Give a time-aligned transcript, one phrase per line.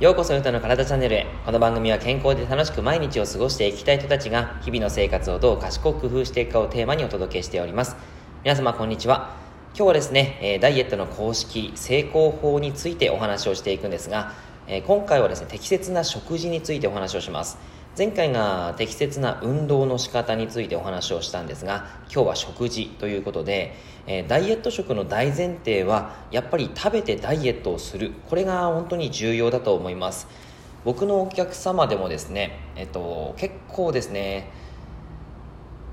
[0.00, 1.26] ようこそ歌の体チャンネルへ。
[1.44, 7.96] この番組は健康で楽しく毎日を過ごしていきたい人たちが日々の生活をどう賢く工夫していくかをテーマにお届けしております。
[8.44, 9.36] 皆様こんにちは。
[9.74, 14.32] 今日はですね、えダイエットの公式成功法についてお話をしていくんですが、
[14.66, 17.58] え今回はですね適切な食事についてお話をします。
[17.96, 23.76] 前回が適切な運動の仕方についてお話をしたんですが今日は食事ということで、
[24.08, 28.10] えー、ダイエット食の大前提はやっぱり食べてダイエットをする。
[28.28, 30.26] これが本当に重要だと思います。
[30.84, 34.50] 僕のお客様でもですね、えっと、結構ですね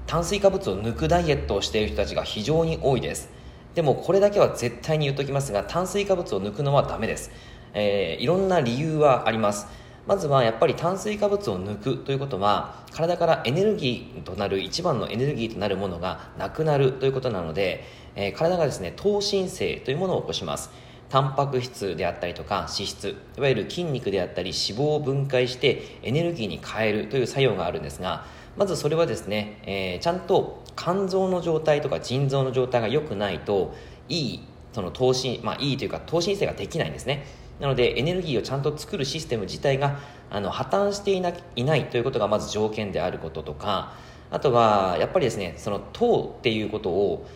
[0.07, 3.29] 炭水化物を抜くダイエットをしている人たちが非常に多いです。
[3.75, 7.31] でもこれだけは絶対に言っときますが炭水化物を抜くのはダメです、
[7.73, 9.80] えー、いろんな理由はあります。
[10.11, 17.85] まずはやっぱり炭水化物を抜くということは体からエネルギーとなる一番のエネルギーとなるものがなくなるということなので、
[18.17, 20.69] えー、体がですね糖心性というものを起こします。
[21.07, 28.25] タンパク質であったりとか脂質いわゆる筋肉であったり脂肪を分解してエネルギーに変えるという作用があるんですが
[28.57, 33.75] まずそれはですね、えー、ちゃんと肝臓の状態とか腎臓の状態が良くないと
[34.07, 37.25] いいその糖心まあいいというか糖心性ができないんですね。
[37.59, 39.99] なのでエネルギーをちゃんと作るシステム自体が
[40.29, 43.93] あの破綻していないないということがまず条件であることとか
[44.31, 47.27] あとはやっぱりですねその糖っていうことを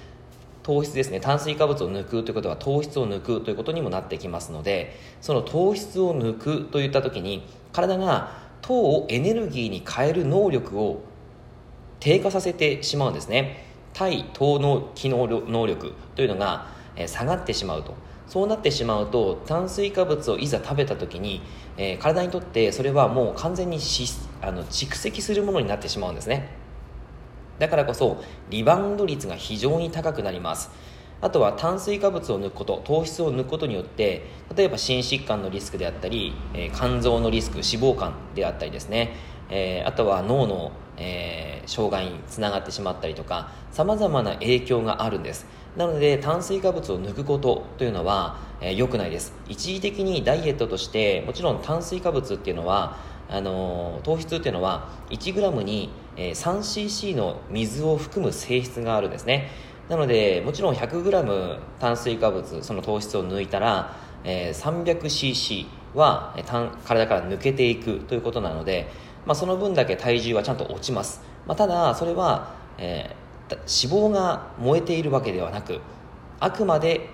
[0.63, 11.03] 糖質ですね炭水化物を抜くということは糖質を抜くということにもなってきますのでその糖質を抜くといった時に体が糖をエネルギーに変える能力を
[11.99, 13.65] 低下させてしまうんですね。
[13.93, 16.67] 対糖の機能能力というのが
[17.07, 17.93] 下がってしまうと。
[18.27, 21.41] そうなってしまうと炭水化物をいざ食べた時に、
[21.77, 26.49] えー、体にとってそれはもう完全にしあの蓄積するものになってしまうんですね。
[27.59, 30.71] だからこそリバウンド率が非常に高くなります。
[31.21, 39.13] あとは炭水化物を抜くこと糖質を抜くことによって例えば心疾患のリスクであったり、えー、肝臓のリスク脂肪肝であったりですね、
[39.49, 45.45] えー、あとは脳の、えー、障害につながってしまったりとかさまざまな影響があるんです。
[45.77, 49.33] なので炭水化物を抜くことというのは良、えー、くないです。
[49.47, 52.97] 一時的にダイエットとしてもちろん炭水化物っていうのは
[53.27, 59.49] あの糖質っていうのは 1g に 3cc の水を含む性質があるんですね。
[59.89, 66.35] なのでもちろん 100g 炭水化物その糖質を抜いたら、えー、300cc は
[66.85, 68.87] 体から抜けていくということなので、
[69.25, 75.79] まあ、その分だけ体重はちゃんと落ちます、まあ、ただそれは、えー脂肪が燃えているわけではなく
[76.39, 77.09] あくまで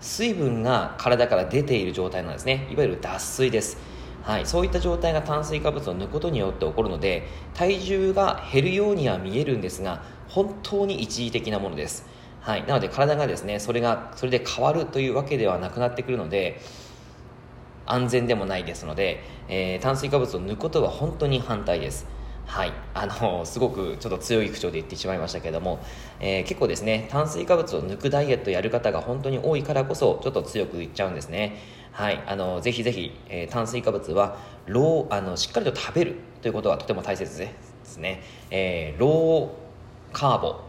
[0.00, 2.68] 水分が体から出ている状態なんですね。
[2.72, 3.78] いわゆる脱水です。
[4.22, 12.06] はい、そういった状態が炭水化物を抜くことによって起こるので体重が減るようには見えるんですが本当に一時的なものです、
[12.40, 16.60] はい、なので体がですねそれがそれで変わるというわけではなくなってくるので
[17.92, 22.06] 安全でもないですので、えー、炭水化物を抜くことは本当に反対です。
[22.46, 22.72] はい。
[22.94, 25.78] あのすごくちょっと強い口調で言ってしまいましたけれども、
[26.20, 31.58] えー、結構ですね炭水化物を抜くダイエットやる方が本当に多いからこそちょっと強く言っちゃうんですね。
[31.92, 32.22] はい。
[32.26, 37.54] あのぜひぜひ、えー、炭水化物はローあのしっかりと食べるということがとても大切で
[37.84, 40.60] すね、えー、ローカーボ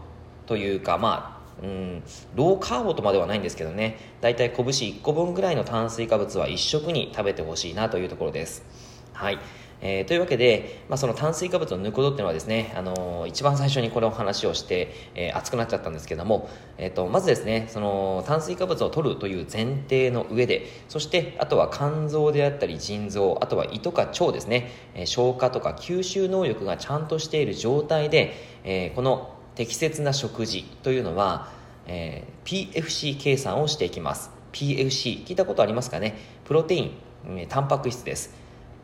[0.46, 2.02] というかまあうん。
[2.34, 3.98] ローカーボとまではないんですけどね。
[4.20, 8.64] だいたい拳1個分ぐらいの炭水化物は1食に食べてほしいなというところです。
[9.12, 9.38] はい。
[9.86, 16.48] えー、というわけで、まあ、その炭水化物を抜くことっていうのはですね、あのー、一番最初にこの話をして、えー、熱くなっちゃったんですけども、
[16.78, 28.34] えーと、まずですねその炭水化物を取るという前提の上でそしてあとは肝臓であったり腎臓あとは胃とか腸ですね、えー、消化とか吸収能力がちゃんとしている状態で、
[28.64, 31.48] えー、この適切な食事というのは、
[31.86, 34.30] えー、PFC 計算をしていきます。
[34.52, 36.16] PFC 聞いたことありますかね？
[36.44, 36.90] プロテイン、
[37.26, 38.34] えー、タンパク質です。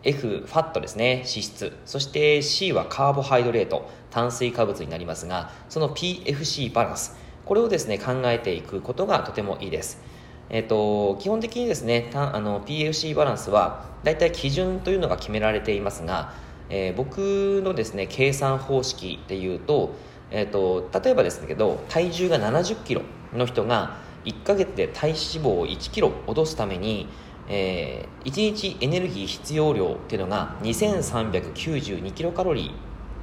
[0.03, 1.17] F ファットですね。
[1.17, 1.77] 脂質。
[1.85, 3.91] そして C はカーボハイドレート。
[4.11, 7.17] 炭水化物になりますがその PFC バランス。
[7.45, 10.03] これをですね考えていくことがとてもいいです。
[10.51, 16.35] えっ、と基本的にですねあの PFC バランスはだいたい基準というのが決められていますが、
[16.69, 19.95] えー、僕のですね計算方式でいうと,、
[20.31, 23.03] えーと、例えばですけど体重が7 0キロ
[23.35, 27.09] の人が1ヶ月で体脂肪を1キロ落とすために
[27.53, 32.73] えー、1日エネルギー必要量っていうのが2392キロカロリー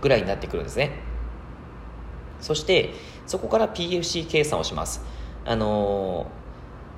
[0.01, 0.92] ぐらいになってくるんですね。
[2.42, 2.94] そして
[3.25, 5.01] そこから PFC 計算をします。
[5.45, 6.27] あの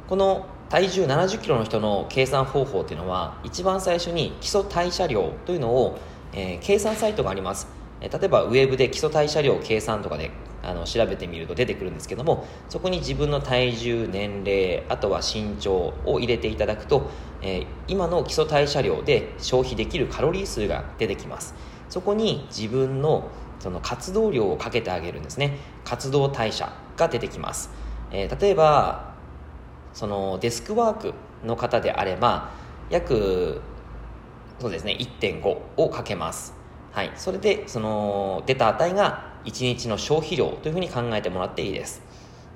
[0.08, 6.00] ー、この体重7 0キロの人の計算方法っていうのは一番最初に基礎代謝量というのを、
[6.34, 7.79] えー、計算サイトがあります。
[8.02, 10.32] 例えばウェブで基礎代謝量計算とかで
[10.64, 17.10] あの調べてみると出てくるんですけどもそこに自分の体重年齢あとは身長を入れていただくと、
[17.42, 21.56] えー、今の基礎代謝量で消費できるカロリー数が出てきます。
[21.90, 23.30] そこに自分の
[23.60, 25.58] その活動量をかけてあげるんですね。
[25.84, 27.72] 活動代謝が出てきます、
[28.12, 29.16] えー、例えば
[29.94, 31.14] そのデスクワーク
[31.44, 32.52] の方であれば
[32.90, 33.62] 約
[34.60, 36.59] そうですね1.5をかけます。
[36.92, 37.12] はい。
[37.16, 42.02] それでその出た値が1日の消費量というふうに考えてもらっていいです。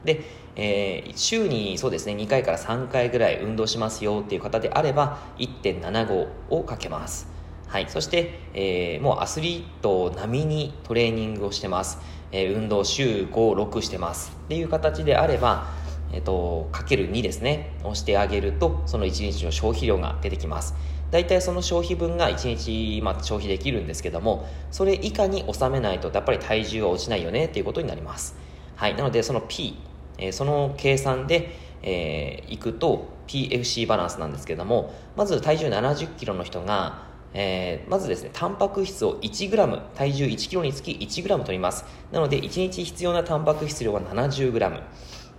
[0.04, 0.22] で、
[0.56, 7.28] えー、週にそうですね2回から3回ぐらい運動しますよっていう方であれば1.75をかけます。
[7.68, 11.98] はい、そして、えー、もうアスリート並みにトレーニングをしてます、
[12.32, 14.32] えー、運動週5、6してます。
[14.46, 15.66] っていう形であれば、
[16.14, 20.76] えーと、かける2ですね押してあげるとその1日の消費量が出てきます
[21.12, 28.36] 大体その消費分が1日、まあ、消費できるんですけどもそれ以下に収めないとやっぱり体重は落ちないよねっていうことになります
[28.76, 29.78] はいなのでその P、
[30.18, 41.84] えー、その計算でえー、いくと PFC バランスなんですけどもまず体重7 0キロの人がえー、まずですね、タンパク質を 1g、体重 1kg につき 1g 取ります。
[42.12, 44.82] なので、1日必要なタンパク質量は 70g。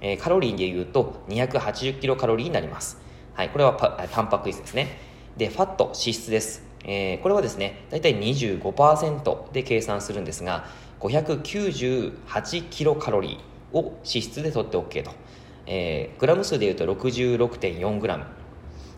[0.01, 2.99] えー、カロリーで言うと280キロカロリーになります。
[3.35, 3.73] はい、これは
[4.13, 4.99] タンパク質ですね。
[5.37, 6.63] で、ファット、脂質です。
[6.85, 10.67] えー、これはですね、だいたい25%で計算するんですが、
[11.01, 15.11] 598キロカロリーを脂質で取って OK と。
[15.67, 18.25] えー、グラム数で言うと66.4グラム。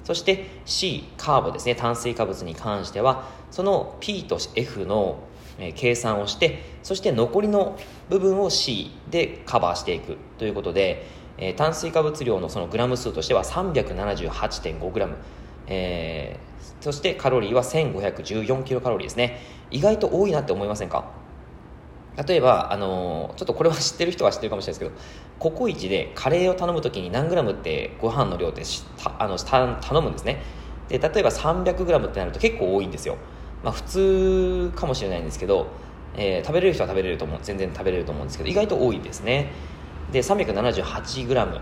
[0.07, 5.19] そして C カーボですね炭水化物に関してはその P と F の
[5.75, 7.79] 計算をしてそして残りの
[8.11, 11.07] 部分を C でカバーしていくということで、
[11.39, 15.17] え、炭水化物量のそのグラム数としては378.5グラム、
[15.67, 19.41] えー、そしてカロリーは1514キロカロリーですね。
[19.71, 21.11] 意外と多いなって思いませんか？
[22.27, 25.03] 例えば、あのちょっとこれは知ってる人は知ってるかもしれないですけど
[25.39, 28.63] ココイチでカレーを頼む時に何グラムってご飯の量って
[29.19, 30.43] あの頼むんですね。
[30.89, 33.19] で例えば300グラムってなると結構多いんですよ、
[33.67, 35.67] まあ、普通かもしれないんですけど、
[36.15, 39.51] えー、食べれる人は食べれると思う全然食べれると思うんですけど意外と多いですね。
[40.13, 41.61] で378グラム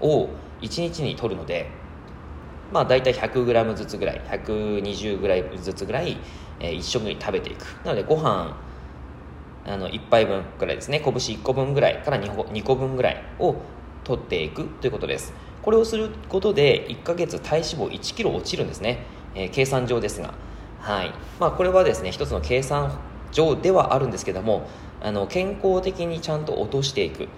[0.00, 0.30] を
[0.60, 1.70] 1日に取るので
[2.72, 6.16] まあ大体100グラムずつぐらい120グラムずつぐらい、
[6.58, 7.62] えー、一緒に食べていく。
[7.84, 8.56] なのでご飯
[9.64, 11.00] あの1杯分ぐらいですね。
[11.04, 13.54] 拳1個分ぐらいから 2, 2個分ぐらいを
[14.02, 15.32] 取っていくということです。
[15.62, 19.04] これをすることで1ヶ月体脂肪1キロ落ちるんですね、
[19.36, 20.34] えー、計算上ですが。
[20.88, 21.12] はい。
[21.38, 22.98] まあ、これはですね一つの計算
[23.30, 24.66] 上ではあるんですけども
[25.02, 27.28] あの健康的にちゃんと落としていく、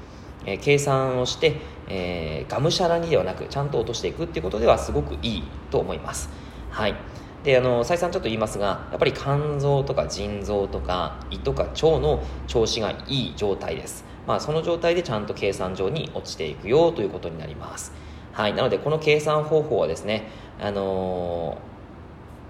[0.46, 1.56] えー、計算をして、
[1.88, 5.42] えー、がむしゃらにではなくちゃんと落としていくっていうことではすごくいい
[5.72, 6.30] と思います。
[6.70, 6.94] はい。
[7.42, 17.92] であの再三ちょっと言いますがやっぱり肝臓とか腎臓とか胃とか腸の調子がいい状態です、まあ、その状態でちゃんと計算上に落ちていくよということになります。
[18.32, 18.54] はい。
[18.54, 20.28] なのでこの計算方法はですね
[20.60, 21.58] あの、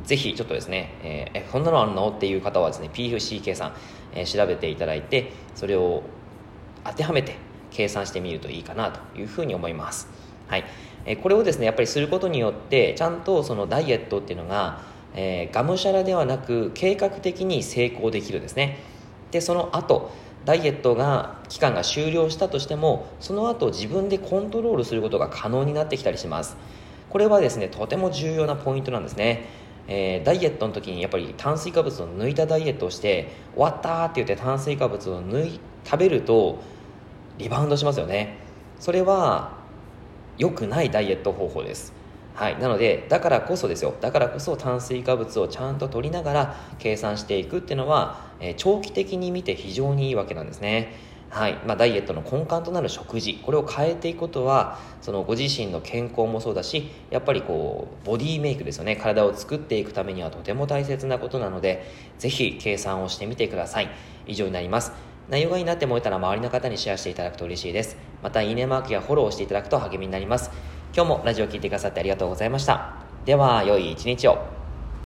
[0.04, 3.72] ぜひちょっとですね、えー、こんなのあるのっていう方はですね PFC 計算、
[4.12, 6.02] えー、調べていただいてそれを
[6.84, 7.36] 当てはめて
[7.70, 10.08] 計算してみるといいかなというふうに思います。
[10.48, 10.64] はい。
[11.06, 14.82] えこれをですねやっぱりすることによってちゃんとそのダイエットっていうのが、
[15.14, 18.78] えー、がむしゃらではなく計画的に成功できるですね。
[19.30, 20.10] でその後
[20.44, 26.56] ダイエットが期間が終了したとしてもその後自分でコントロールすることが可能になってきたりします。
[27.08, 29.46] これはですねとても重要なポイントなんですね。
[29.88, 36.58] えー、ダイエットの時にやっぱり炭水化物を抜いたダイエットをして終わったって言って炭水化物を抜い食べると
[37.38, 38.36] リバウンドしますよね。
[38.78, 39.52] それは
[40.38, 41.92] 良くないダイエット方法です。
[42.34, 43.94] はい、なのでだからこそですよ。
[44.00, 50.94] だからこそ炭水化物をちゃんと取りながら計算していくっていうのは、えー、長期的に見て非常にいいわけなんですね。
[51.30, 61.86] はいまあ、ダイエットの根幹となる食事これを変えていくことはそのご自身の健康もそうだしやっぱりこうボディメイクですよね体を作っていくためにはとても大切なことなので
[62.18, 63.90] ぜひ計算をしてみてください
[64.26, 64.92] 以上になります
[65.30, 67.96] 内容がいいなって思えたら周りの方にシェアしていただくと嬉しいです。
[68.20, 70.50] また、いいねマークやフォローしていただくと励みになります。
[70.92, 72.94] 今日もラジオを聴いてくださってありがとうございました。
[73.24, 74.59] では、良い一日を。